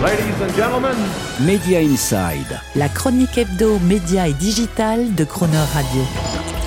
[0.00, 0.96] Ladies and gentlemen,
[1.40, 2.60] Media Inside.
[2.76, 6.02] La chronique hebdo, média et digital de Croner Radio.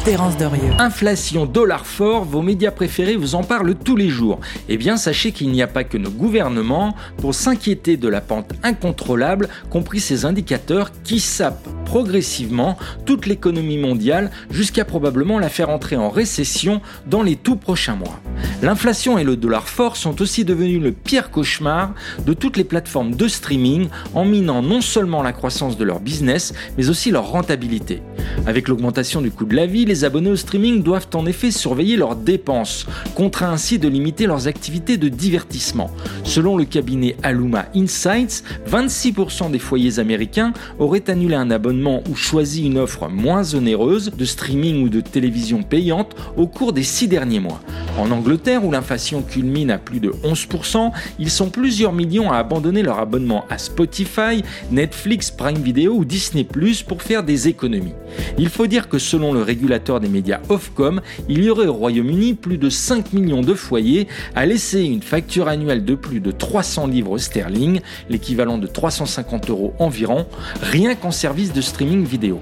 [0.03, 0.73] Terence Derieux.
[0.79, 4.41] Inflation, dollar fort, vos médias préférés vous en parlent tous les jours.
[4.67, 8.51] Eh bien, sachez qu'il n'y a pas que nos gouvernements pour s'inquiéter de la pente
[8.63, 15.95] incontrôlable, compris ces indicateurs qui sapent progressivement toute l'économie mondiale jusqu'à probablement la faire entrer
[15.95, 18.19] en récession dans les tout prochains mois.
[18.61, 21.93] L'inflation et le dollar fort sont aussi devenus le pire cauchemar
[22.25, 26.53] de toutes les plateformes de streaming en minant non seulement la croissance de leur business,
[26.77, 28.01] mais aussi leur rentabilité.
[28.45, 31.97] Avec l'augmentation du coût de la vie, les abonnés au streaming doivent en effet surveiller
[31.97, 32.85] leurs dépenses,
[33.15, 35.91] contraints ainsi de limiter leurs activités de divertissement.
[36.23, 42.65] Selon le cabinet Aluma Insights, 26% des foyers américains auraient annulé un abonnement ou choisi
[42.65, 47.39] une offre moins onéreuse de streaming ou de télévision payante au cours des six derniers
[47.39, 47.61] mois.
[48.21, 52.99] Angleterre, où l'inflation culmine à plus de 11%, ils sont plusieurs millions à abandonner leur
[52.99, 56.43] abonnement à Spotify, Netflix, Prime Video ou Disney⁇
[56.85, 57.95] pour faire des économies.
[58.37, 62.35] Il faut dire que selon le régulateur des médias Ofcom, il y aurait au Royaume-Uni
[62.35, 66.85] plus de 5 millions de foyers à laisser une facture annuelle de plus de 300
[66.85, 70.27] livres sterling, l'équivalent de 350 euros environ,
[70.61, 72.39] rien qu'en service de streaming vidéo.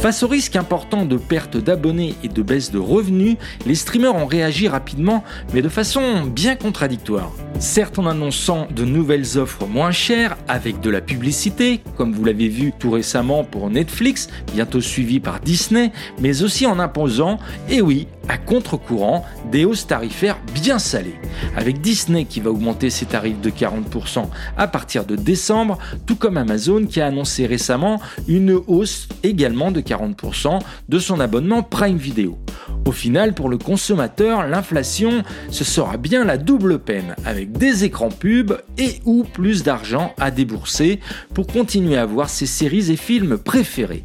[0.00, 3.36] Face au risque important de perte d'abonnés et de baisse de revenus,
[3.66, 5.15] les streamers ont réagi rapidement,
[5.52, 7.32] mais de façon bien contradictoire.
[7.58, 12.48] Certes en annonçant de nouvelles offres moins chères avec de la publicité, comme vous l'avez
[12.48, 17.38] vu tout récemment pour Netflix, bientôt suivi par Disney, mais aussi en imposant,
[17.70, 21.18] et oui, à contre-courant, des hausses tarifaires bien salées.
[21.56, 26.36] Avec Disney qui va augmenter ses tarifs de 40% à partir de décembre, tout comme
[26.36, 30.58] Amazon qui a annoncé récemment une hausse également de 40%
[30.88, 32.38] de son abonnement Prime Video.
[32.86, 38.10] Au final, pour le consommateur, l'inflation, ce sera bien la double peine, avec des écrans
[38.10, 41.00] pubs et ou plus d'argent à débourser
[41.34, 44.04] pour continuer à voir ses séries et films préférés.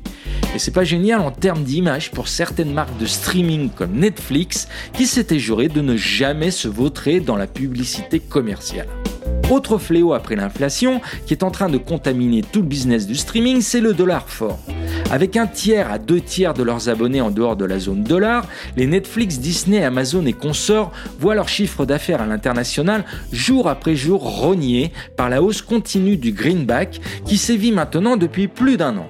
[0.55, 5.05] Et c'est pas génial en termes d'image pour certaines marques de streaming comme Netflix qui
[5.05, 8.87] s'étaient jurées de ne jamais se vautrer dans la publicité commerciale.
[9.51, 13.61] Autre fléau après l'inflation qui est en train de contaminer tout le business du streaming,
[13.61, 14.59] c'est le dollar fort.
[15.09, 18.45] Avec un tiers à deux tiers de leurs abonnés en dehors de la zone dollar,
[18.77, 24.21] les Netflix, Disney, Amazon et consorts voient leur chiffre d'affaires à l'international jour après jour
[24.21, 29.07] rogné par la hausse continue du greenback qui sévit maintenant depuis plus d'un an.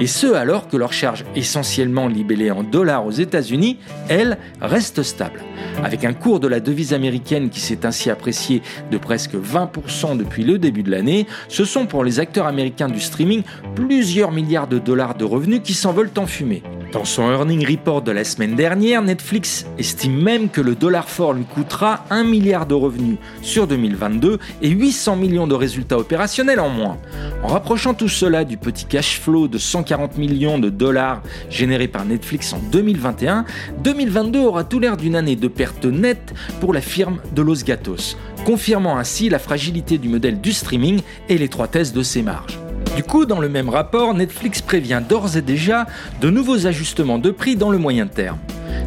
[0.00, 5.40] Et ce alors que leur charge essentiellement libellée en dollars aux États-Unis, elle, reste stable.
[5.82, 10.44] Avec un cours de la devise américaine qui s'est ainsi apprécié de presque 20% depuis
[10.44, 13.42] le début de l'année, ce sont pour les acteurs américains du streaming
[13.74, 16.62] plusieurs milliards de dollars de revenus qui s'envolent en fumée.
[16.94, 21.32] Dans son earning report de la semaine dernière, Netflix estime même que le dollar fort
[21.32, 26.68] lui coûtera 1 milliard de revenus sur 2022 et 800 millions de résultats opérationnels en
[26.68, 26.96] moins.
[27.42, 32.04] En rapprochant tout cela du petit cash flow de 140 millions de dollars généré par
[32.04, 33.44] Netflix en 2021,
[33.82, 38.16] 2022 aura tout l'air d'une année de perte nette pour la firme de Los Gatos,
[38.44, 42.63] confirmant ainsi la fragilité du modèle du streaming et l'étroitesse de ses marges.
[42.96, 45.86] Du coup, dans le même rapport, Netflix prévient d'ores et déjà
[46.20, 48.38] de nouveaux ajustements de prix dans le moyen terme.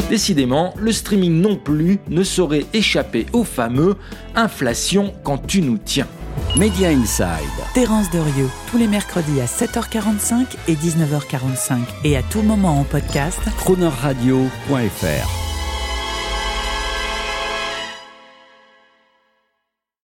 [0.10, 3.96] Décidément, le streaming non plus ne saurait échapper au fameux
[4.36, 6.08] inflation quand tu nous tiens.
[6.56, 7.26] Media Inside.
[7.74, 13.40] Terence Derieux, tous les mercredis à 7h45 et 19h45 et à tout moment en podcast.
[13.58, 15.47] Cronerradio.fr